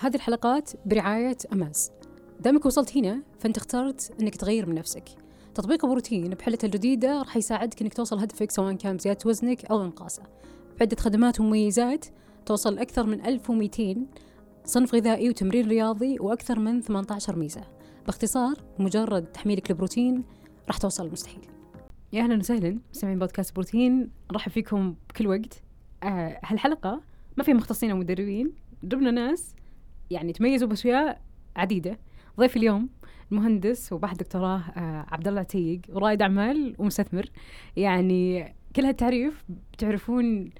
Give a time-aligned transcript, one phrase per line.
[0.00, 1.92] هذه الحلقات برعاية أماز.
[2.40, 5.04] دامك وصلت هنا فأنت اخترت أنك تغير من نفسك.
[5.54, 10.22] تطبيق بروتين بحلته الجديدة راح يساعدك أنك توصل هدفك سواء كان بزيادة وزنك أو إنقاصه.
[10.80, 12.06] بعدة خدمات ومميزات
[12.46, 14.06] توصل أكثر من 1200
[14.64, 17.62] صنف غذائي وتمرين رياضي وأكثر من 18 ميزة.
[18.06, 20.24] باختصار مجرد تحميلك البروتين
[20.68, 21.46] راح توصل المستحيل
[22.12, 25.62] يا أهلا وسهلا مستمعين بودكاست بروتين نرحب فيكم بكل وقت.
[26.02, 27.00] آه هالحلقة
[27.36, 28.52] ما فيها مختصين أو مدربين
[28.84, 29.54] جبنا ناس
[30.10, 31.20] يعني تميزوا بأشياء
[31.56, 31.98] عديدة.
[32.38, 32.88] ضيف اليوم
[33.32, 37.30] المهندس وباحث دكتوراه آه عبد الله عتيق ورائد أعمال ومستثمر.
[37.76, 40.50] يعني كل هالتعريف بتعرفون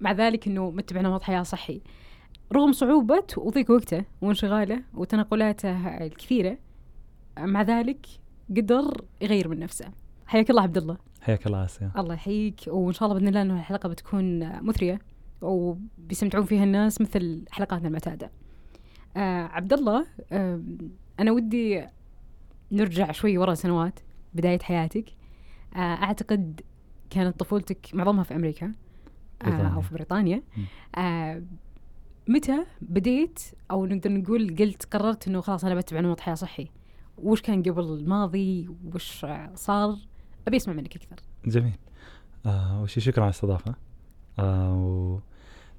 [0.00, 1.80] مع ذلك إنه متبع نمط حياة صحي.
[2.52, 6.58] رغم صعوبة وضيق وقته وانشغاله وتنقلاته الكثيرة
[7.38, 8.06] مع ذلك
[8.56, 9.86] قدر يغير من نفسه.
[10.26, 12.60] حياك الله عبد الله حياك الله اسيا الله يحييك.
[12.66, 14.98] وإن شاء الله بإذن الله إنه الحلقة بتكون مثرية
[15.42, 18.30] وبيستمتعون فيها الناس مثل حلقاتنا المعتادة.
[19.16, 20.62] آه عبد الله آه
[21.20, 21.86] أنا ودي
[22.72, 24.00] نرجع شوي ورا سنوات
[24.34, 25.04] بداية حياتك.
[25.74, 26.60] آه أعتقد
[27.10, 28.72] كانت طفولتك معظمها في أمريكا
[29.42, 30.42] آه أو في بريطانيا.
[30.96, 31.42] آه
[32.28, 36.68] متى بديت؟ أو نقدر نقول قلت قررت إنه خلاص أنا بتبع نمط حياة صحي.
[37.18, 39.96] وش كان قبل الماضي؟ وش صار؟
[40.48, 41.16] أبي أسمع منك أكثر.
[41.46, 41.78] جميل.
[42.46, 43.74] آه وش شكرا على الاستضافة.
[44.38, 45.22] آه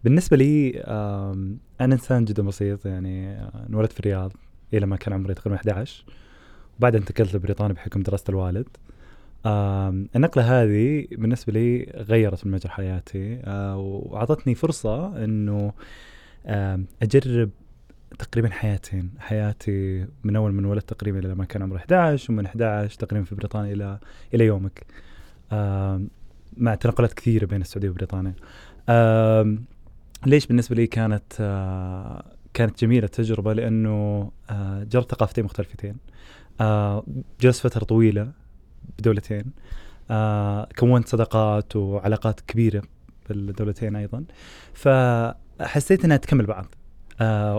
[0.03, 0.81] بالنسبة لي
[1.81, 4.31] أنا إنسان جدا بسيط يعني آه انولدت في الرياض
[4.73, 6.03] إلى ما كان عمري تقريبا 11
[6.79, 8.67] وبعدين انتقلت لبريطانيا بحكم دراسه الوالد.
[10.15, 15.73] النقلة هذه بالنسبة لي غيرت من مجرى حياتي آه وأعطتني فرصة أنه
[16.45, 17.49] آه أجرب
[18.19, 19.11] تقريبا حياتين.
[19.19, 23.35] حياتي من أول من ولدت تقريبا إلى ما كان عمري 11 ومن 11 تقريبا في
[23.35, 23.99] بريطانيا إلى
[24.33, 24.85] إلى يومك.
[26.57, 28.33] مع تنقلات كثيرة بين السعودية وبريطانيا.
[30.25, 35.95] ليش بالنسبة لي كانت آه كانت جميلة التجربة؟ لأنه آه جربت ثقافتين مختلفتين.
[36.61, 37.05] آه
[37.41, 38.31] جلست فترة طويلة
[38.99, 39.45] بدولتين.
[40.79, 42.83] كونت صداقات وعلاقات كبيرة
[43.29, 44.23] بالدولتين أيضا.
[44.73, 46.65] فحسيت أنها تكمل بعض.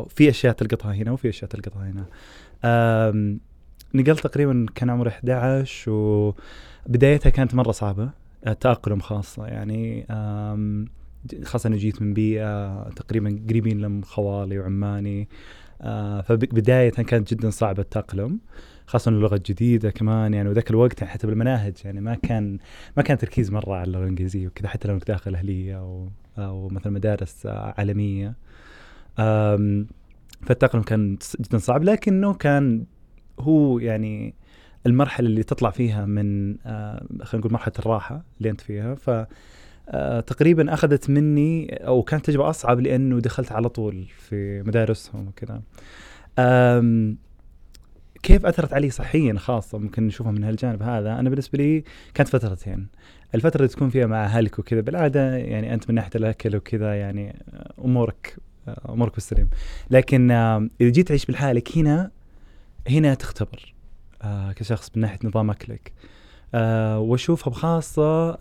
[0.08, 2.04] في أشياء تلقطها هنا وفي أشياء تلقطها هنا.
[3.94, 8.10] نقلت تقريبا كان عمري 11 وبدايتها كانت مرة صعبة.
[8.46, 10.06] التأقلم خاصة يعني.
[11.44, 15.28] خاصة أنا جيت من بيئة تقريبا قريبين لم خوالي وعماني
[15.82, 18.38] آه فبداية كانت جدا صعبة التأقلم
[18.86, 22.58] خاصة اللغة الجديدة كمان يعني وذاك الوقت يعني حتى بالمناهج يعني ما كان
[22.96, 26.08] ما كان تركيز مرة على اللغة الإنجليزية وكذا حتى لو داخل أهلية أو
[26.38, 28.36] أو مثلا مدارس عالمية.
[30.42, 32.86] فالتأقلم كان جدا صعب لكنه كان
[33.40, 34.34] هو يعني
[34.86, 38.94] المرحلة اللي تطلع فيها من آه خلينا نقول مرحلة الراحة اللي أنت فيها.
[38.94, 39.28] ف آه
[40.26, 45.62] تقريبا أخذت مني أو كانت تجربة أصعب لأنه دخلت على طول في مدارسهم وكذا.
[48.22, 51.12] كيف أثرت علي صحيا خاصة؟ ممكن نشوفها من هالجانب هذا.
[51.20, 51.84] أنا بالنسبة لي
[52.14, 52.86] كانت فترتين.
[53.34, 54.80] الفترة اللي تكون فيها مع أهلك وكذا.
[54.80, 57.44] بالعادة يعني أنت من ناحية الأكل وكذا يعني
[57.84, 58.36] أمورك
[58.88, 59.48] أمورك بالسليم.
[59.90, 60.30] لكن
[60.80, 62.10] إذا جيت تعيش بالحالك هنا
[62.88, 63.74] هنا تختبر
[64.22, 65.92] آه كشخص من ناحية نظام أكلك.
[66.54, 68.38] آه وأشوفها بخاصة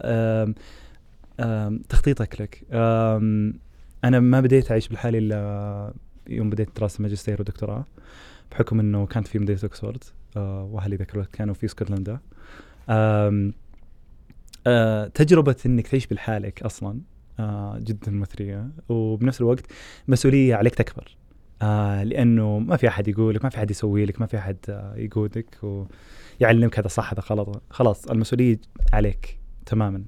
[1.89, 3.17] تخطيط اكلك آه
[4.03, 5.93] أنا ما بديت أعيش بالحالي إلا
[6.27, 7.85] يوم بديت دراسة ماجستير ودكتوراه
[8.51, 10.03] بحكم إنه كانت في مدينة اوكسفورد
[10.37, 12.19] آه وأهلي ذاك الوقت كانوا في اسكتلندا
[12.89, 13.51] آه
[15.13, 16.99] تجربة إنك تعيش بالحالك أصلا
[17.39, 19.65] آه جدا مثرية وبنفس الوقت
[20.07, 21.17] مسؤولية عليك تكبر.
[21.61, 24.57] آه لأنه ما في أحد يقول لك ما في أحد يسوي لك ما في أحد
[24.69, 27.61] آه يقودك ويعلمك هذا صح هذا غلط.
[27.69, 28.59] خلاص المسؤولية
[28.93, 30.03] عليك تماما.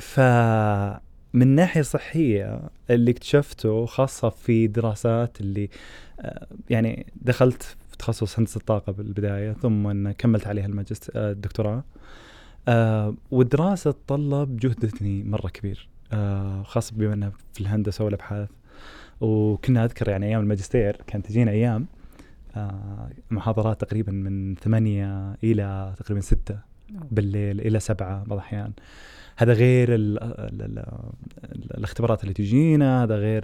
[0.00, 0.20] ف
[1.34, 2.60] من ناحية صحية
[2.90, 5.68] اللي اكتشفته خاصة في دراسات اللي
[6.70, 11.84] يعني دخلت في تخصص هندسة الطاقة بالبداية ثم كملت عليها الماجست الدكتوراه.
[13.30, 15.88] والدراسة تطلب جهد ذهني مرة كبير
[16.64, 18.48] خاصه بما إنها في الهندسة والابحاث
[19.20, 21.86] وكنا أذكر يعني أيام الماجستير كانت تجينا أيام
[23.30, 26.69] محاضرات تقريبا من ثمانية إلى تقريبا ستة.
[27.10, 28.72] بالليل إلى سبعة بعض الاحيان
[29.36, 30.84] هذا غير ال ال ال
[31.78, 33.42] الاختبارات اللي تجينا هذا غير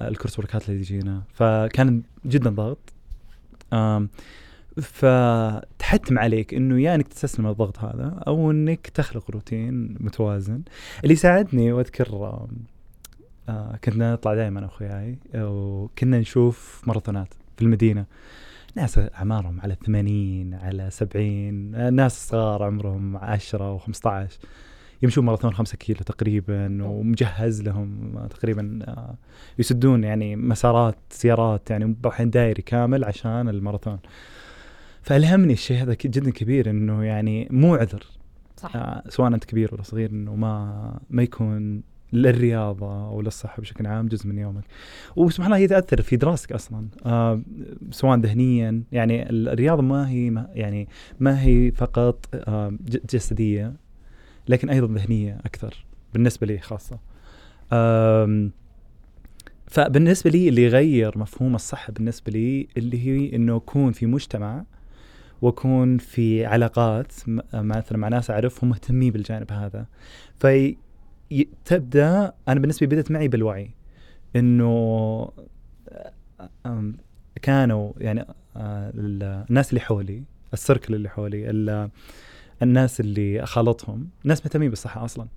[0.00, 1.22] الكورس وركات اللي تجينا.
[1.28, 2.92] فكان جدا ضغط.
[4.76, 10.62] فتحتم عليك إنه يا إنك تستسلم الضغط هذا أو إنك تخلق روتين متوازن.
[11.04, 12.46] اللي ساعدني وأذكر
[13.48, 18.06] آه كنا نطلع دائما أنا واخوياي وكنا نشوف ماراثونات في المدينة.
[18.74, 24.10] ناس أعمارهم على 80 على 70 ناس صغار عمرهم 10 و15
[25.02, 29.16] يمشون ماراثون خمسة كيلو تقريبا ومجهز لهم تقريبا آه،
[29.58, 33.98] يسدون يعني مسارات سيارات يعني الحين دايري كامل عشان الماراثون.
[35.02, 38.06] فألهمني الشيء هذا جدا كبير إنه يعني مو عذر.
[38.56, 43.86] صح آه سواء أنت كبير ولا صغير إنه ما ما يكون للرياضة أو للصحة بشكل
[43.86, 44.64] عام جزء من يومك.
[45.16, 46.86] وسبحان الله هي تأثر في دراستك أصلا.
[47.06, 47.42] آه
[47.90, 50.88] سواء ذهنيا يعني الرياضة ما هي ما يعني
[51.20, 52.72] ما هي فقط آه
[53.12, 53.72] جسدية
[54.48, 56.98] لكن أيضا ذهنية أكثر بالنسبة لي خاصة.
[57.72, 58.48] آه
[59.66, 64.64] فبالنسبة لي اللي يغير مفهوم الصحة بالنسبة لي اللي هي إنه أكون في مجتمع
[65.42, 67.12] وأكون في علاقات
[67.54, 69.86] مثلا مع ناس أعرفهم مهتمين بالجانب هذا.
[70.40, 70.76] في
[71.64, 73.70] تبدأ أنا بالنسبة بدأت معي بالوعي
[74.36, 75.28] إنه
[77.42, 78.26] كانوا يعني
[78.56, 81.50] آه، الناس اللي حولي السيركل اللي حولي
[82.62, 85.28] الناس اللي خالطهم ناس مهتمين بالصحة أصلا.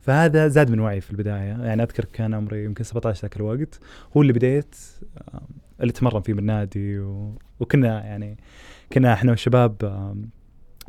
[0.00, 1.64] فهذا زاد من وعي في البداية.
[1.64, 3.80] يعني أذكر كان عمري يمكن 17 ذاك الوقت
[4.16, 4.76] هو اللي بديت
[5.80, 7.38] اللي تمرن فيه بالنادي و...
[7.60, 8.36] وكنا يعني
[8.92, 9.74] كنا إحنا والشباب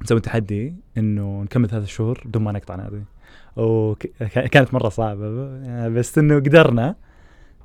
[0.02, 3.04] نسوي تحدي إنه نكمل ثلاث شهور بدون ما نقطع نادي.
[3.56, 5.30] وكانت مرة صعبة
[5.88, 6.96] بس إنه قدرنا.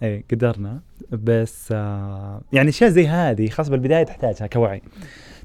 [0.02, 0.82] اي قدرنا.
[1.12, 4.82] بس آه يعني أشياء زي هذه خاصه بالبداية تحتاجها كوعي.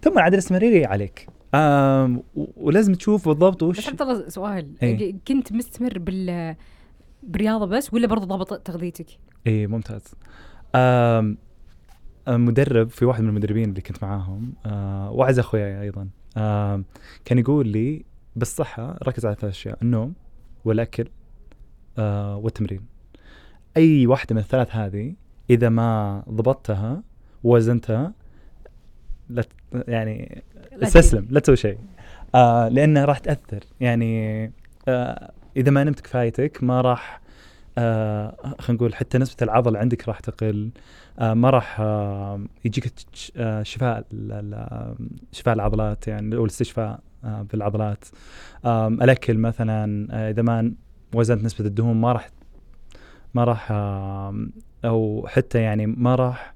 [0.01, 1.27] ثم عاد الاستمراريه عليك.
[1.53, 4.73] آه ولازم تشوف بالضبط وش بس عبد الله سؤال.
[4.83, 5.15] أي.
[5.27, 6.55] كنت مستمر بال
[7.23, 9.07] بالرياضة بس ولا برضه ضابط تغذيتك؟
[9.47, 10.03] اي ممتاز.
[10.75, 11.35] آه
[12.27, 16.07] مدرب في واحد من المدربين اللي كنت معاهم آه وأعز أخوياي أيضا.
[16.37, 16.83] آه
[17.25, 20.13] كان يقول لي بالصحة ركز على ثلاث أشياء النوم
[20.65, 21.07] والأكل
[21.97, 22.81] آه والتمرين.
[23.77, 25.13] أي واحدة من الثلاث هذه
[25.49, 27.03] إذا ما ضبطتها
[27.43, 28.13] ووزنتها
[29.29, 29.43] لا
[29.73, 31.77] يعني استسلم لا تسوي شيء.
[32.35, 33.63] آه لأنها راح تأثر.
[33.79, 34.43] يعني
[34.87, 37.21] آه إذا ما نمت كفايتك ما راح
[37.77, 40.69] آه خلينا نقول حتى نسبة العضل عندك راح تقل.
[41.19, 42.93] آه ما راح آه يجيك
[43.37, 44.05] آه شفاء
[45.31, 46.99] شفاء العضلات يعني أو الاستشفاء.
[47.23, 48.05] آه بالعضلات
[48.65, 50.71] آه الأكل مثلا آه إذا ما
[51.13, 52.29] وزنت نسبة الدهون ما راح
[53.33, 53.71] ما راح
[54.85, 56.53] أو حتى يعني ما راح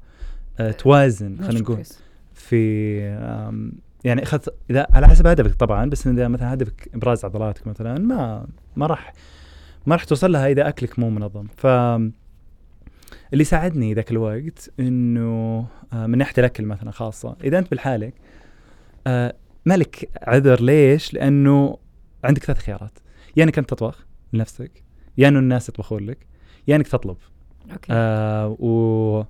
[0.59, 1.83] آه توازن خلينا نقول.
[2.33, 2.97] في
[4.03, 8.47] يعني أخذت إذا على حسب هدفك طبعا بس إذا مثلا هدفك إبراز عضلاتك مثلا ما
[8.75, 9.13] ما راح
[9.85, 11.47] ما راح توصل لها إذا أكلك مو منظم.
[11.57, 11.67] ف
[13.33, 17.35] اللي ساعدني ذاك الوقت إنه من ناحية الأكل مثلا خاصة.
[17.43, 18.13] إذا أنت بالحالك
[19.65, 21.77] مالك عذر ليش؟ لأنه
[22.23, 22.99] عندك ثلاث خيارات.
[23.37, 24.83] يا إنك أنت تطبخ لنفسك
[25.17, 26.17] يا إنه الناس يطبخون لك
[26.67, 27.17] يا إنك تطلب.
[27.71, 27.87] أوكي.
[27.91, 29.23] آه و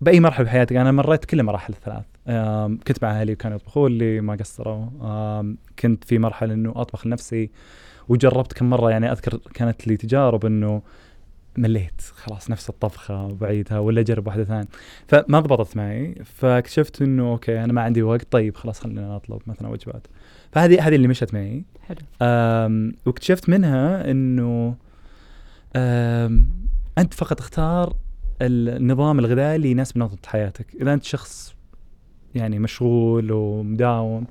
[0.00, 2.04] بأي مرحلة بحياتك؟ أنا مريت كل المراحل الثلاث.
[2.86, 4.86] كنت مع أهلي وكانوا يطبخون لي ما قصروا.
[5.78, 7.50] كنت في مرحلة إنه أطبخ لنفسي
[8.08, 10.82] وجربت كم مرة يعني أذكر كانت لي تجارب إنه
[11.56, 12.00] مليت.
[12.00, 14.68] خلاص نفس الطبخة بعيدها ولا اجرب واحدة ثانية.
[15.08, 18.26] فما ضبطت معي فاكتشفت إنه أوكي أنا ما عندي وقت.
[18.30, 20.06] طيب خلاص خلينا اطلب مثلا وجبات.
[20.52, 21.64] فهذه هذه اللي مشت معي.
[21.82, 21.98] حلو.
[23.06, 24.76] واكتشفت منها إنه
[26.98, 27.96] أنت فقط اختار
[28.42, 30.66] النظام الغذائي اللي يناسب نمط حياتك.
[30.80, 31.54] إذا أنت شخص
[32.34, 34.26] يعني مشغول ومداوم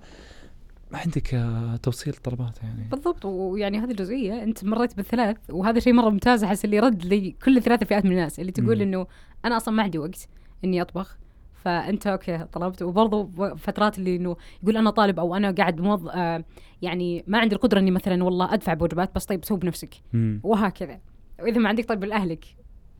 [0.91, 1.45] ما عندك
[1.83, 2.87] توصيل طلبات يعني.
[2.91, 7.35] بالضبط ويعني هذه الجزئيه أنت مريت بالثلاث وهذا شيء مرة ممتاز أحس اللي رد لي
[7.45, 9.07] كل ثلاث فئات من الناس اللي تقول إنه
[9.45, 10.27] أنا أصلا ما عندي وقت
[10.63, 11.17] إني أطبخ.
[11.53, 12.81] فأنت أوكي طلبت.
[12.81, 16.43] وبرضه فترات اللي إنه يقول أنا طالب أو أنا قاعد موظ آه
[16.81, 19.95] يعني ما عندي القدرة إني مثلا والله أدفع بوجبات بس طيب سوي بنفسك.
[20.13, 20.39] مم.
[20.43, 20.99] وهكذا.
[21.39, 22.45] وإذا ما عندك طيب لأهلك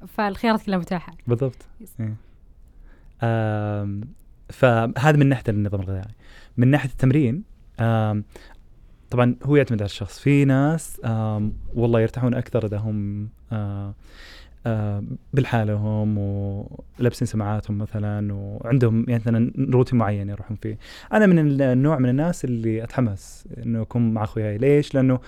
[0.08, 1.14] فالخيارات كلها متاحة.
[1.28, 1.68] بالضبط.
[2.00, 2.16] إيه.
[4.50, 6.14] فهذا من ناحية النظام الغذائي.
[6.58, 7.51] من ناحية التمرين
[9.10, 10.20] طبعا هو يعتمد على الشخص.
[10.20, 11.02] في ناس
[11.74, 13.30] والله يرتاحون أكثر إذا هم
[15.34, 20.78] بالحالهم ولابسين سماعاتهم مثلا وعندهم يعني مثلا روتين معين يروحون فيه.
[21.14, 25.20] أنا من النوع من الناس اللي أتحمس إنه أكون مع اخوياي ليش؟ لأنه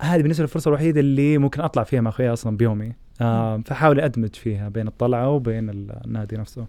[0.00, 2.92] هذه بالنسبة للفرصة الوحيدة اللي ممكن أطلع فيها مع اخوياي أصلا بيومي.
[3.64, 6.66] فحاول أدمج فيها بين الطلعة وبين النادي نفسه.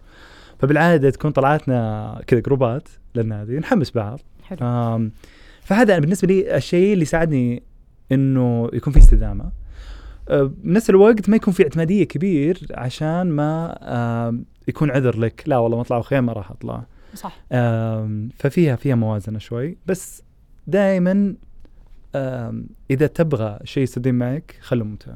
[0.59, 4.19] فبالعادة تكون طلعاتنا كذا جروبات للنادي نحمس بعض.
[4.49, 5.09] حلو.
[5.63, 7.63] فهذا بالنسبة لي الشيء اللي ساعدني
[8.11, 9.51] إنه يكون في استدامة.
[10.29, 15.43] أه، بنفس الوقت ما يكون في اعتمادية كبير عشان ما يكون عذر لك.
[15.45, 16.85] لا والله ما اطلع خير ما راح أطلع.
[17.13, 17.39] صح.
[18.35, 19.77] ففيها فيها موازنة شوي.
[19.85, 20.23] بس
[20.67, 21.35] دائما
[22.91, 25.13] إذا تبغى شيء يستديم معك خله ممتع.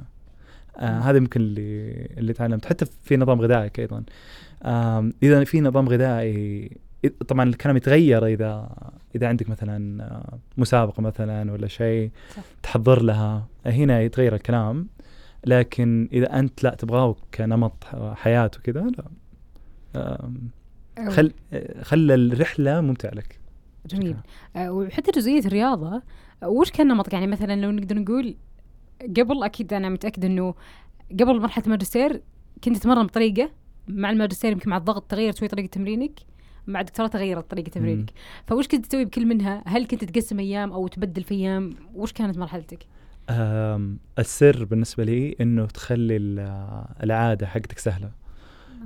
[0.78, 2.66] آه هذا يمكن اللي اللي تعلمت.
[2.66, 4.04] حتى في نظام غذائك أيضا.
[5.24, 6.72] إذا في نظام غذائي
[7.28, 8.70] طبعا الكلام يتغير اذا
[9.16, 12.12] إذا عندك مثلا آه، مسابقة مثلا ولا شيء.
[12.64, 13.48] تحضر لها.
[13.66, 14.88] هنا يتغير الكلام
[15.46, 17.84] لكن إذا أنت لا تبغاه كنمط
[18.14, 19.10] حياة وكذا لا.
[21.10, 21.32] خل
[21.82, 23.40] خلى الرحلة ممتعة لك.
[23.86, 24.16] جميل.
[24.56, 26.02] آه، وحتى جزئية الرياضة
[26.44, 28.36] آه، وش كان نمطك يعني مثلا لو نقدر نقول
[29.18, 30.56] قبل أكيد أنا متأكد إنه
[31.12, 32.22] قبل مرحلة الماجستير
[32.64, 33.50] كنت تتمرن بطريقة
[33.88, 36.20] مع الماجستير يمكن مع الضغط تغيرت شوي طريقة تمرينك.
[36.68, 38.12] مع الدكتوراه تغيرت طريقة تمرينك.
[38.48, 42.38] فوش كنت تسوي بكل منها؟ هل كنت تقسم أيام أو تبدل في أيام؟ وش كانت
[42.38, 42.80] مرحلتك؟
[44.20, 48.12] السر بالنسبة لي إنه تخلي ال- العادة حقتك سهلة.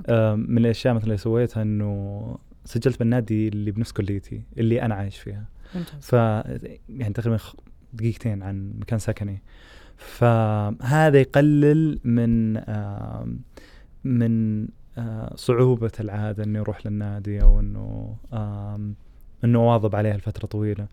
[0.09, 5.17] آم، من الأشياء مثلا اللي سويتها إنه سجلت بالنادي اللي بنفس كليتي اللي أنا عايش
[5.17, 5.45] فيها.
[6.01, 7.39] ف يعني تقريبا
[7.93, 9.41] دقيقتين عن مكان سكني.
[9.97, 12.53] فهذا يقلل من
[14.03, 14.67] من
[15.35, 18.15] صعوبة العادة إني أروح للنادي أو إنه
[19.43, 20.87] إنه أواظب عليها لفترة طويلة.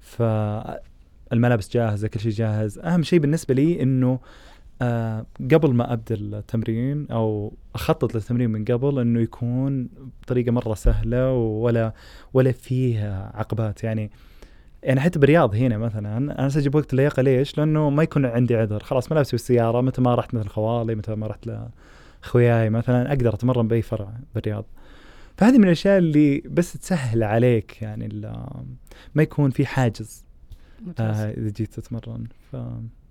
[0.00, 2.78] فالملابس جاهزة كل شيء جاهز.
[2.78, 4.18] أهم شيء بالنسبة لي إنه
[4.82, 9.88] آه قبل ما أبدأ التمرين أو أخطط للتمرين من قبل إنه يكون
[10.22, 11.92] بطريقة مرة سهلة ولا
[12.34, 13.84] ولا فيه عقبات.
[13.84, 14.10] يعني
[14.82, 18.82] يعني حتى بالرياض هنا مثلا أنا اسجل بوقت اللياقه ليش؟ لأنه ما يكون عندي عذر.
[18.82, 21.50] خلاص ملابسي بالسيارة متى ما رحت مثل خوالي متى ما رحت
[22.32, 24.64] لاخوياي مثلا أقدر أتمرن بأي فرع بالرياض.
[25.36, 28.08] فهذه من الأشياء اللي بس تسهل عليك يعني
[29.14, 30.24] ما يكون في حاجز
[31.00, 32.24] آه إذا جيت تتمرن.
[32.52, 32.56] ف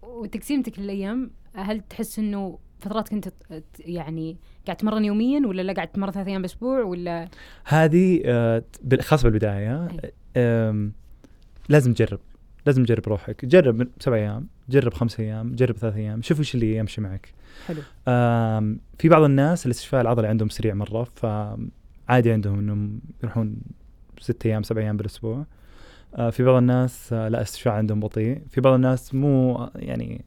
[0.03, 3.27] وتقسيمتك للأيام هل تحس إنه فترات كنت
[3.79, 7.27] يعني قاعد تمرن يوميا ولا لا قاعد تمرن ثلاث أيام بالاسبوع ولا؟
[7.65, 9.87] هذه آه، بال- خاصة بالبداية
[10.37, 10.93] آم،
[11.69, 12.19] لازم تجرب.
[12.67, 13.45] لازم تجرب روحك.
[13.45, 17.33] جرب سبع أيام جرب خمس أيام جرب ثلاث أيام شوف إيش اللي يمشي معك.
[17.67, 17.81] حلو.
[18.99, 23.55] في بعض الناس الاستشفاء العضلي عندهم سريع مرة فعادي عندهم إنهم يروحون
[24.19, 25.45] ست أيام سبع أيام بالأسبوع.
[26.31, 28.41] في بعض الناس لا الاستشفاء عندهم بطيء.
[28.51, 30.25] في بعض الناس مو يعني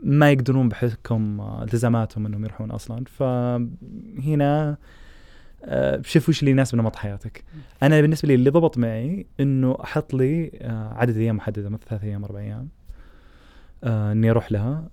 [0.00, 3.04] ما يقدرون بحكم التزاماتهم إنهم يروحون أصلا.
[3.04, 4.76] فهنا
[6.02, 7.44] شوف وش اللي يناسب نمط حياتك.
[7.82, 12.04] أنا بالنسبة لي اللي ضبط معي إنه أحط لي آه، عدد أيام محددة مثلا ثلاث
[12.04, 12.68] أيام أربع أيام
[13.84, 14.88] آه، إني أروح لها.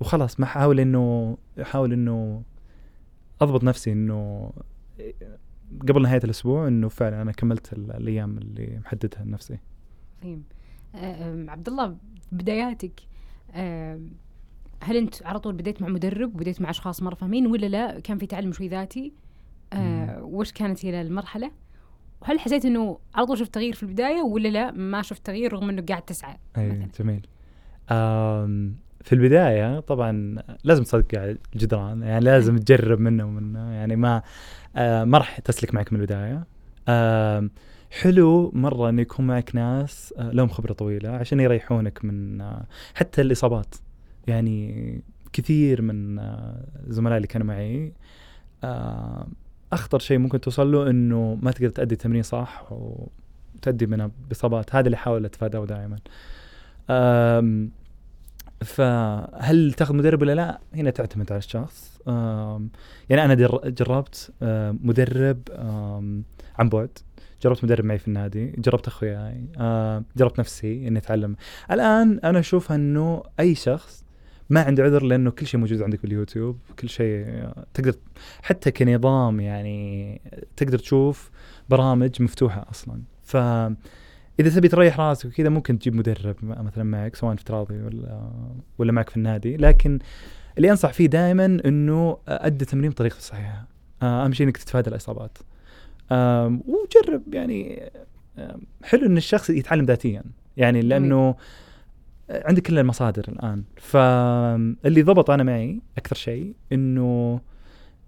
[0.00, 2.42] وخلاص ما احاول إنه أحاول إنه
[3.40, 4.52] أضبط نفسي إنه
[5.88, 9.58] قبل نهاية الأسبوع إنه فعلا أنا كملت ال- الأيام اللي محددها لنفسي.
[10.24, 11.96] أم، عبد الله
[12.32, 13.00] بداياتك
[14.82, 18.18] هل أنت على طول بديت مع مدرب وبديت مع أشخاص مرة فاهمين ولا لا؟ كان
[18.18, 19.12] في تعلم شوي ذاتي؟
[19.72, 21.50] أه، وش كانت هي المرحله
[22.22, 25.68] وهل حسيت إنه على طول شفت تغيير في البداية ولا لا؟ ما شفت تغيير رغم
[25.68, 27.26] إنه قاعد تسعى اي مثلاً؟ جميل.
[29.00, 34.22] في البداية طبعا لازم تصدق الجدران يعني لازم تجرب منه ومنه يعني ما
[34.76, 36.46] آه، ما راح تسلك معك من البداية.
[36.88, 37.50] آم،
[37.90, 43.20] حلو مرة انه يكون معك ناس آه، لهم خبرة طويلة عشان يريحونك من آه، حتى
[43.20, 43.74] الإصابات.
[44.26, 47.92] يعني كثير من آه، زملائي اللي كانوا معي
[48.64, 49.26] آه،
[49.72, 54.86] أخطر شيء ممكن توصل له إنه ما تقدر تأدي التمرين صح وتأدي منها بإصابات هذا
[54.86, 55.98] اللي أحاول أتفاداه دائما
[58.64, 62.00] فهل تاخذ مدرب ولا لا؟ هنا تعتمد على الشخص.
[63.08, 63.34] يعني أنا
[63.64, 64.30] جربت
[64.82, 65.38] مدرب
[66.58, 66.98] عن بعد،
[67.42, 69.44] جربت مدرب معي في النادي، جربت أخوياي،
[70.16, 71.36] جربت نفسي إني أتعلم.
[71.70, 74.04] الآن أنا أشوف إنه أي شخص
[74.50, 77.94] ما عنده عذر لأنه كل شيء موجود عندك باليوتيوب، كل شيء تقدر
[78.42, 80.20] حتى كنظام يعني
[80.56, 81.30] تقدر تشوف
[81.68, 83.02] برامج مفتوحة أصلا.
[83.22, 83.36] ف
[84.40, 88.30] إذا تبي تريح راسك وكذا ممكن تجيب مدرب مثلا معك سواء افتراضي ولا
[88.78, 89.56] ولا معك في النادي.
[89.56, 89.98] لكن
[90.56, 93.66] اللي أنصح فيه دائما إنه أدي التمرين بطريقة صحيحة.
[94.02, 95.38] آه، أهم شيء إنك تتفادى الإصابات.
[96.10, 97.90] وجرب يعني
[98.84, 100.22] حلو إن الشخص يتعلم ذاتيا.
[100.56, 101.34] يعني لأنه
[102.30, 107.40] عندك كل المصادر الآن فاللي ضبط أنا معي أكثر شيء إنه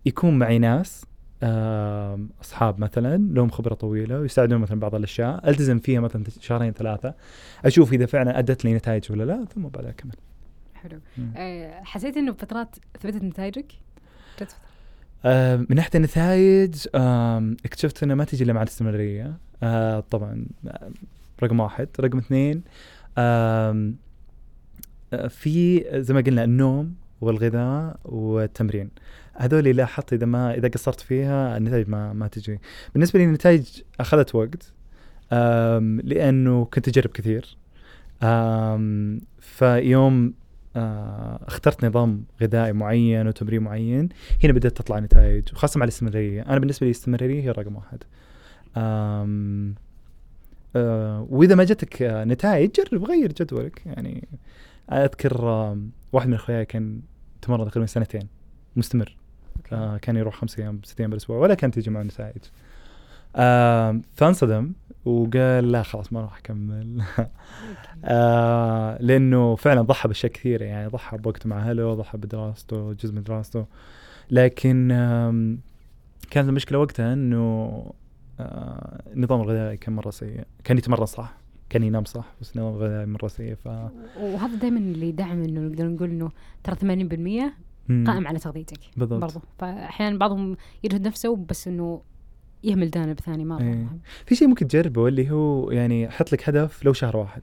[0.06, 1.06] يكون معي ناس
[2.42, 7.14] أصحاب مثلا لهم خبرة طويلة ويساعدون مثلا بعض الأشياء ألتزم فيها مثلا شهرين ثلاثة
[7.64, 10.14] أشوف إذا فعلا أدت لي نتائج ولا لا ثم بعدها أكمل
[10.74, 11.00] حلو.
[11.36, 13.72] أه، حسيت إنه بفترات ثبتت نتائجك؟
[14.40, 14.56] جت.
[15.24, 20.46] آه، من ناحية النتائج آم، اكتشفت انها ما تجي إلا مع الاستمرارية آه، طبعا
[21.42, 22.62] رقم واحد رقم اثنين
[25.28, 28.90] في زي ما قلنا النوم والغذاء والتمرين.
[29.34, 32.60] هذول لاحظت إذا ما إذا قصرت فيها النتائج ما ما تجي.
[32.94, 33.66] بالنسبة لي النتائج
[34.00, 34.72] أخذت وقت
[36.04, 37.56] لأنه كنت أجرب كثير.
[39.40, 40.34] فيوم
[40.76, 44.08] آه اخترت نظام غذائي معين وتمرين معين
[44.44, 46.42] هنا بدأت تطلع نتائج وخاصة مع الاستمرارية.
[46.42, 48.02] أنا بالنسبة لي الاستمرارية هي رقم واحد.
[48.76, 49.74] آم
[50.76, 53.82] آه وإذا ما جتك آه نتائج جرب غير جدولك.
[53.86, 54.28] يعني
[54.92, 55.78] أذكر آه
[56.12, 57.00] واحد من أخوياي كان
[57.42, 58.28] تمرن تقريبا سنتين
[58.76, 59.16] مستمر.
[59.72, 62.42] آه كان يروح خمس أيام ست أيام بالأسبوع ولا كانت تجي معه نتائج
[63.36, 64.72] آه فانصدم
[65.04, 67.02] وقال لا خلاص ما راح أكمل.
[68.04, 73.22] آه لأنه فعلا ضحى باشياء كثيره يعني ضحى بوقته مع أهله ضحى بدراسته جزء من
[73.22, 73.66] دراسته.
[74.30, 75.56] لكن آه
[76.30, 77.84] كانت المشكلة وقتها إنه
[78.40, 81.39] آه النظام الغذائي كان مرة سيء كان يتمرن صح.
[81.70, 83.66] كان ينام صح بس النظام الغذائي مره سيء ف
[84.20, 86.30] وهذا دائما اللي يدعم إنه نقدر نقول إنه
[86.64, 87.52] ترى 80%
[88.06, 89.20] قائم على تغذيتك بالضبط.
[89.20, 89.40] برضو.
[89.58, 92.02] فاحيانا بعضهم يجهد نفسه بس إنه
[92.64, 93.62] يهمل جانب ثاني مرة.
[93.62, 97.42] مهم في شيء ممكن تجربه اللي هو يعني حط لك هدف لو شهر واحد.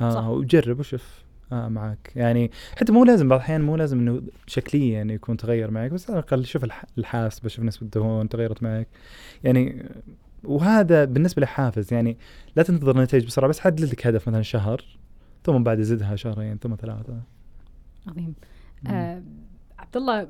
[0.00, 0.26] آه صح.
[0.26, 1.24] وجرب وشوف.
[1.52, 2.12] آه معك.
[2.16, 2.50] يعني
[2.80, 6.18] حتى مو لازم بعض الأحيان مو لازم إنه شكليا يعني يكون تغير معك بس على
[6.18, 8.88] الأقل شوف الح- الحاسبة شوف نسبة الدهون تغيرت معك.
[9.44, 9.86] يعني
[10.44, 12.16] وهذا بالنسبة لحافز يعني
[12.56, 14.84] لا تنتظر نتائج بسرعة بس حدد لك هدف مثلا شهر
[15.44, 17.20] ثم بعد زدها شهرين ثم ثلاثة.
[18.06, 18.34] عظيم.
[18.86, 19.22] آه
[19.78, 20.28] عبد الله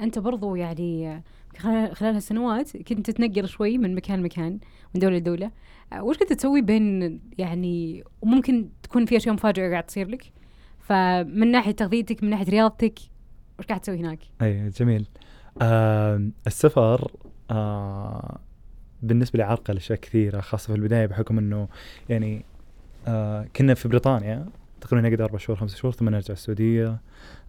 [0.00, 1.22] أنت برضو يعني
[1.58, 4.58] خلال خلال هالسنوات كنت تتنقل شوي من مكان لمكان
[4.94, 5.50] من دولة لدولة.
[5.92, 10.32] آه وش كنت تسوي بين يعني وممكن تكون في أشياء مفاجئة قاعد تصير لك؟
[10.78, 12.98] فمن ناحية تغذيتك من ناحية رياضتك
[13.58, 15.06] وش قاعد تسوي هناك؟ أي جميل.
[15.62, 17.10] آه السفر
[17.50, 18.38] آه
[19.04, 21.68] بالنسبة لي عرقل أشياء كثيرة خاصة في البداية بحكم إنه
[22.08, 22.44] يعني
[23.08, 24.46] آه كنا في بريطانيا
[24.80, 27.00] تقريبا نقعد أربع شهور خمس شهور ثم نرجع السعودية.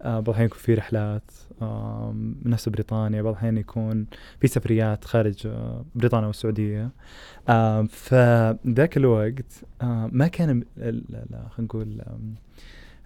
[0.02, 1.32] آه بعض الأحيان يكون في رحلات
[1.62, 4.06] آه نفس بريطانيا بعض الأحيان يكون
[4.40, 6.90] في سفريات خارج آه بريطانيا والسعودية.
[7.50, 12.02] آه فذاك الوقت آه ما كان خلينا نقول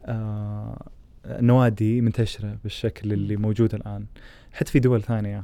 [0.06, 0.88] آه
[1.26, 4.06] النوادي منتشرة بالشكل اللي موجود الآن.
[4.54, 5.44] حتى في دول ثانية.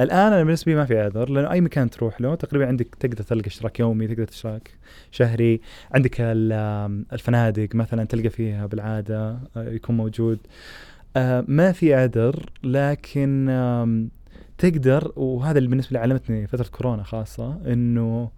[0.00, 3.22] الآن أنا بالنسبة لي ما في عذر لأنه أي مكان تروح له تقريبا عندك تقدر
[3.24, 4.70] تلقى اشتراك يومي تقدر اشتراك
[5.10, 5.60] شهري.
[5.94, 10.38] عندك الفنادق مثلا تلقى فيها بالعادة آه، يكون موجود.
[11.16, 13.48] آه، ما في عذر لكن
[14.58, 18.30] تقدر وهذا اللي بالنسبة لي علمتني فترة كورونا خاصة إنه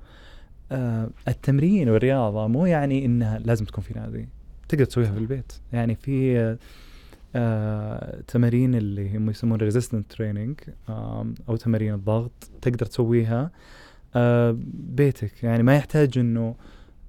[0.72, 4.28] آه، التمرين والرياضة مو يعني إنها لازم تكون في نادي
[4.68, 5.52] تقدر تسويها في البيت.
[5.72, 6.56] يعني في
[7.34, 10.60] آه، تمارين اللي هم يسمون resistance training
[11.48, 13.50] أو تمارين الضغط تقدر تسويها
[14.16, 15.44] آه، بيتك.
[15.44, 16.54] يعني ما يحتاج إنه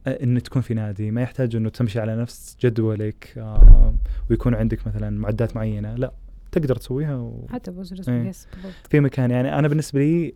[0.07, 3.93] آه، إنه تكون في نادي ما يحتاج إنه تمشي على نفس جدولك آه،
[4.29, 5.95] ويكون عندك مثلا معدات معينة.
[5.95, 6.13] لا
[6.51, 7.45] تقدر تسويها و...
[7.49, 7.71] حتى
[8.23, 8.87] بالضبط.
[8.89, 9.31] في مكان.
[9.31, 10.33] يعني أنا بالنسبة لي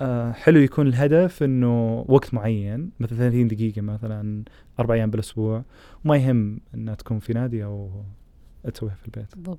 [0.00, 4.44] آه حلو يكون الهدف إنه وقت معين مثلا 30 دقيقة مثلا
[4.80, 5.64] أربع أيام بالأسبوع.
[6.04, 7.90] وما يهم إنها تكون في نادي أو
[8.70, 9.34] تسويها في البيت.
[9.36, 9.58] بالضبط.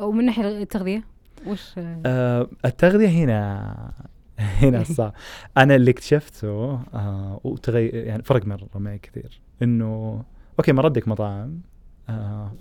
[0.00, 1.04] ومن ناحية التغذية
[1.46, 3.92] وش؟ آه، آه التغذية هنا
[4.38, 5.12] هنا الصعب
[5.56, 6.48] أنا اللي اكتشفته
[6.94, 9.40] آه وتغير يعني فرق مره معي كثير.
[9.62, 10.22] إنه
[10.58, 11.60] أوكي ما ردك مطاعم
[12.08, 12.52] آه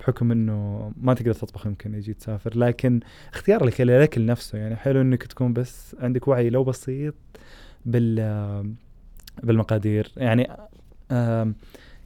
[0.00, 3.00] بحكم إنه ما تقدر تطبخ يمكن يجي تسافر لكن
[3.34, 7.14] اختيار لك الاكل نفسه يعني حلو إنك تكون بس عندك وعي لو بسيط
[7.86, 8.66] بال آه،
[9.42, 10.12] بالمقادير.
[10.16, 10.50] يعني
[11.10, 11.54] آم،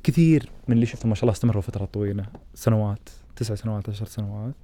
[0.02, 4.54] كثير من اللي شفته ما شاء الله استمروا فترة طويلة سنوات تسع سنوات عشر سنوات.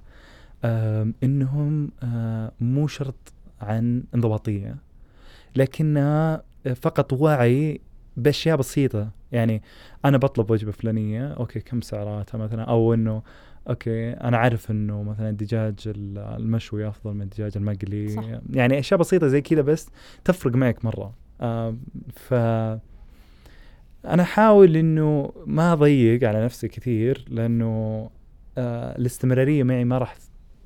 [1.23, 4.75] إنهم آه، مو شرط عن انضباطية
[5.55, 6.43] لكنها
[6.75, 7.81] فقط وعي
[8.17, 9.09] بأشياء بسيطة.
[9.31, 9.61] يعني
[10.05, 13.21] أنا بطلب وجبة فلانية أوكي كم سعراتها مثلا؟ أو إنه
[13.69, 18.07] أوكي أنا عارف إنه مثلا الدجاج ال- المشوي أفضل من الدجاج المقلي.
[18.09, 18.23] صح.
[18.53, 19.89] يعني أشياء بسيطة زي كذا بس
[20.23, 21.13] تفرق معك مرة.
[21.41, 21.79] آم،
[22.15, 22.33] ف
[24.13, 28.09] أنا احاول إنه ما أضيق على نفسي كثير لأنه
[28.57, 30.15] آه الاستمرارية معي ما راح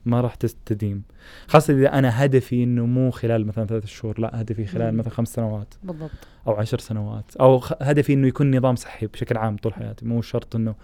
[0.06, 1.04] ما راح تستديم.
[1.48, 4.98] خاصة إذا أنا هدفي إنه مو خلال مثلا ثلاث شهور لا هدفي خلال.
[4.98, 6.12] مثلا خمس سنوات بالضبط.
[6.48, 10.56] أو عشر سنوات خ- هدفي إنه يكون نظام صحي بشكل عام طول حياتي مو شرط
[10.56, 10.76] إنه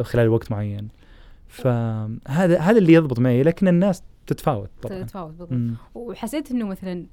[0.00, 0.88] خلال وقت معين.
[1.48, 5.02] فهذا هذا اللي يضبط معي لكن الناس تتفاوت طبعا.
[5.02, 5.76] تتفاوت بالضبط.
[5.94, 7.06] وحسيت إنه مثلا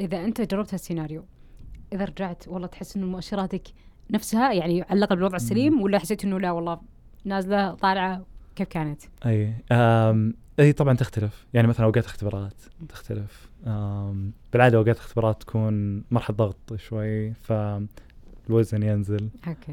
[0.00, 1.24] إذا أنت جربت هالسيناريو
[1.92, 3.62] إذا رجعت والله تحس إنه مؤشراتك
[4.10, 6.80] نفسها يعني على الاقل بالوضع السليم ولا حسيت إنه لا والله
[7.24, 8.22] نازلة طالعة
[8.56, 9.54] كيف كانت؟ أي
[10.60, 11.46] أي طبعا تختلف.
[11.54, 13.50] يعني مثلا أوقات اختبارات تختلف.
[14.52, 19.28] بالعادة أوقات اختبارات تكون مرحلة ضغط شوي فالوزن ينزل.
[19.48, 19.72] أوكي.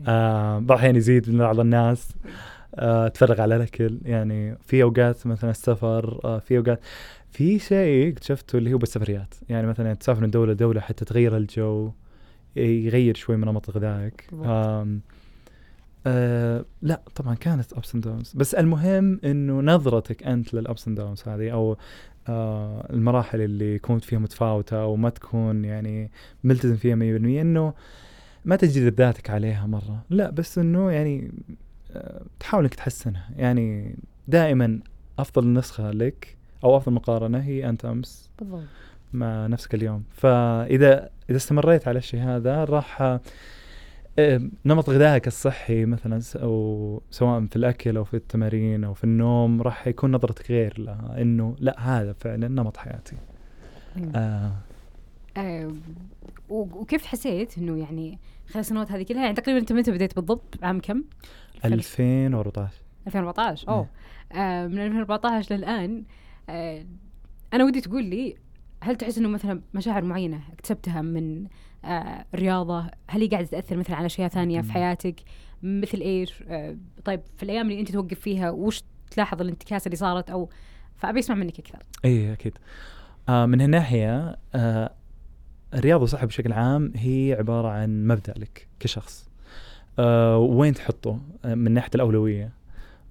[0.59, 2.15] بعض الأحيان يزيد من بعض الناس.
[2.75, 3.99] آه تفرغ على الأكل.
[4.05, 6.79] يعني في أوقات مثلا السفر آه في أوقات
[7.33, 9.33] في شيء اكتشفته اللي هو بالسفريات.
[9.49, 11.91] يعني مثلا تسافر من دولة لدولة حتى تغير الجو
[12.55, 14.29] يغير شوي من نمط غذائك
[16.07, 20.97] آه لا طبعا كانت ابس اند داونز بس المهم إنه نظرتك أنت لل ups and
[20.97, 21.77] downs هذه أو
[22.27, 26.11] آه المراحل اللي كنت فيها متفاوتة وما تكون يعني
[26.43, 26.99] ملتزم فيها 100%
[27.41, 27.73] إنه
[28.45, 30.05] ما تجلد ذاتك عليها مرة.
[30.09, 31.31] لا بس إنه يعني
[31.91, 33.29] آه تحاول إنك تحسنها.
[33.35, 33.95] يعني
[34.27, 34.79] دائما
[35.19, 38.29] أفضل نسخة لك أو افضل مقارنة هي أنت أمس.
[38.39, 38.63] بالضبط.
[39.13, 40.03] مع نفسك اليوم.
[40.11, 43.19] فإذا إذا استمريت على الشيء هذا راح
[44.19, 49.61] آه، نمط غذائك الصحي مثلا أو سواء في الأكل أو في التمارين أو في النوم
[49.61, 51.15] راح يكون نظرتك غير لها.
[51.21, 53.15] إنه لا هذا فعلا نمط حياتي.
[53.97, 54.11] أيوة.
[54.15, 54.51] آه.
[55.37, 55.71] آه
[56.49, 60.79] وكيف حسيت إنه يعني خلال السنوات هذه كلها؟ يعني تقريبا أنت متى بديت بالضبط؟ عام
[60.79, 61.03] كم؟
[61.65, 62.73] 2014
[63.07, 63.87] 2014 أوه.
[64.31, 66.03] آه من 2014 للآن
[67.53, 68.35] أنا ودي تقول لي
[68.81, 71.47] هل تحس إنه مثلا مشاعر معينة اكتسبتها من
[71.85, 74.71] آه الرياضه هل هي قاعدة تأثر مثلا على أشياء ثانية في.
[74.71, 75.15] حياتك؟
[75.63, 80.29] مثل إيش؟ آه طيب في الأيام اللي أنت توقف فيها وش تلاحظ الانتكاسة اللي صارت؟
[80.29, 80.49] أو
[80.97, 81.79] فأبي أسمع منك أكثر.
[82.05, 82.57] اي أكيد.
[83.29, 84.93] آه من هالناحية آه
[85.73, 89.29] الرياضة والصحه بشكل عام هي عبارة عن مبدأ لك كشخص.
[89.99, 92.51] آه وين تحطه؟ آه من ناحيه الأولوية.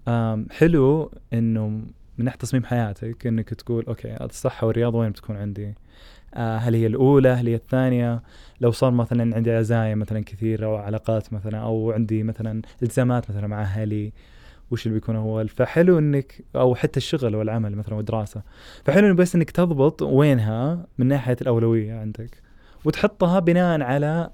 [0.08, 1.82] آم حلو إنه
[2.22, 5.74] من ناحية تصميم حياتك إنك تقول أوكي الصحة والرياضة وين بتكون عندي؟
[6.34, 8.22] آه هل هي الأولى؟ هل هي الثانية؟
[8.60, 13.46] لو صار مثلا عندي عزايم مثلا كثيره أو علاقات مثلا أو عندي مثلا التزامات مثلا
[13.46, 14.12] مع أهلي
[14.70, 18.42] وش اللي بيكون اول فحلو إنك أو حتى الشغل والعمل مثلا والدراسة.
[18.84, 22.42] فحلو بس إنك تضبط وينها من ناحية الأولوية عندك
[22.84, 24.30] وتحطها بناء على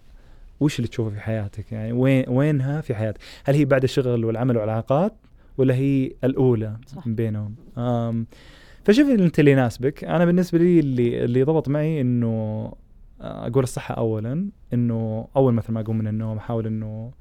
[0.61, 4.57] وش اللي تشوفه في حياتك يعني وين وينها في حياتك؟ هل هي بعد الشغل والعمل
[4.57, 5.15] والعلاقات؟
[5.59, 7.07] ولا هي الأولى صح.
[7.07, 7.55] من بينهم.
[8.85, 10.05] فشوف إنت اللي يناسبك.
[10.05, 12.27] أنا بالنسبة لي اللي اللي ضبط معي إنه
[13.21, 17.13] آه، أقول الصحة اولا إنه أول مثلا ما اقوم من النوم أحاول إنه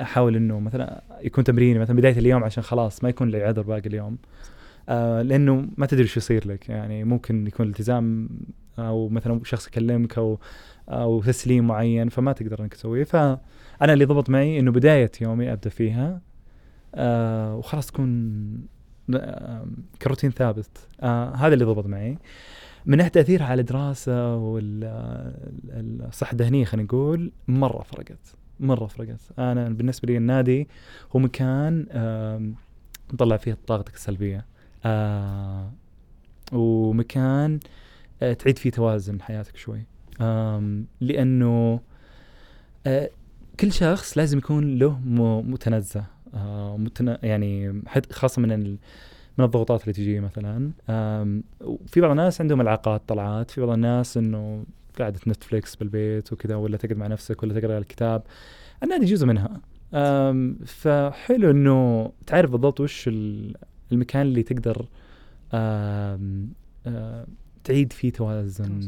[0.00, 3.88] أحاول إنه مثلا يكون تمريني مثلا بداية اليوم عشان خلاص ما يكون لي عذر باقي
[3.88, 4.18] اليوم.
[4.88, 6.68] آه لأنه ما تدري شو يصير لك.
[6.68, 8.28] يعني ممكن يكون التزام
[8.78, 10.38] أو مثلا شخص يكلمك أو
[10.88, 13.04] أو تسليم معين فما تقدر إنك تسويه.
[13.04, 16.20] فأنا اللي ضبط معي إنه بداية يومي أبدأ فيها.
[16.94, 18.66] آه وخلاص تكون
[19.14, 19.66] آه
[20.02, 20.88] كروتين ثابت.
[21.00, 22.18] آه هذا اللي ضبط معي.
[22.86, 29.20] من ناحية تاثيرها على الدراسة والصحه الذهنية خلينا نقول مرة فرقت مرة فرقت.
[29.38, 30.68] أنا بالنسبة لي النادي
[31.16, 32.54] هو مكان آم،
[33.14, 34.46] نطلع فيه طاقتك السلبية.
[34.84, 35.72] آه
[36.52, 37.60] ومكان
[38.22, 39.86] آه تعيد فيه توازن حياتك شوي.
[41.00, 41.80] لأنه
[42.86, 43.10] آه
[43.60, 44.98] كل شخص لازم يكون له
[45.40, 46.13] متنزه.
[46.34, 48.78] آه متن يعني خاصة من ال-
[49.38, 50.70] من الضغوطات اللي تجي مثلا.
[50.90, 54.64] آم، وفي بعض الناس عندهم العاقات طلعات في بعض الناس إنه
[54.98, 58.22] قاعدة نتفليكس بالبيت وكذا ولا تقعد مع نفسك ولا تقرأ الكتاب.
[58.82, 59.60] النادي جزء منها.
[59.94, 63.54] آم، فحلو إنه تعرف بالضبط وش ال-
[63.92, 64.86] المكان اللي تقدر
[65.54, 66.48] آم،
[66.86, 67.26] آه،
[67.64, 68.80] تعيد فيه توازن.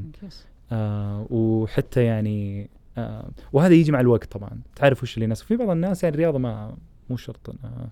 [0.73, 4.51] آه وحتى يعني آه وهذا يجي مع الوقت طبعا.
[4.77, 5.45] تعرف وش اللي يناسب.
[5.47, 6.77] في بعض الناس يعني الرياضة ما
[7.11, 7.89] مو شرط انها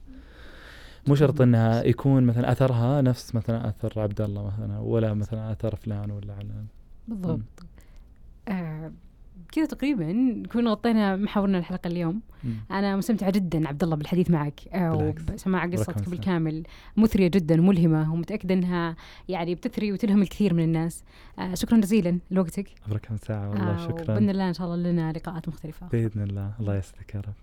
[1.07, 5.77] مو شرط إنها يكون مثلا أثرها نفس مثلا أثر عبد الله مثلا ولا مثلا أثر
[5.77, 6.67] فلان ولا علان.
[7.09, 7.67] بالضبط.
[8.49, 8.93] آه
[9.53, 12.21] كذا تقريبا نكون غطينا محاورنا الحلقة اليوم.
[12.45, 12.55] مم.
[12.71, 14.61] أنا مستمتعة جدا عبد الله بالحديث معك.
[14.73, 14.97] آه.
[14.97, 16.09] وبسماع قصتك.
[16.09, 16.63] بالكامل.
[16.97, 18.97] مثرية جدا وملهمه ومتأكدة إنها
[19.29, 21.05] يعني بتثري وتلهم الكثير من الناس.
[21.39, 22.69] آه شكرا جزيلا لوقتك.
[22.87, 24.15] عبر كم ساعة والله آه شكرا.
[24.15, 25.89] وبإذن الله إن شاء الله لنا لقاءات مختلفة.
[25.89, 26.53] بإذن الله.
[26.61, 27.35] الله يسعدك يا رب.